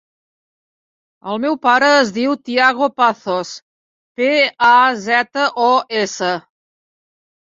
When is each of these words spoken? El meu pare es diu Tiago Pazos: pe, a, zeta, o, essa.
El 1.33 1.39
meu 1.43 1.57
pare 1.65 1.89
es 1.97 2.13
diu 2.15 2.31
Tiago 2.47 2.87
Pazos: 3.01 3.51
pe, 4.21 4.29
a, 4.69 4.73
zeta, 5.03 5.45
o, 5.67 5.71
essa. 6.03 6.31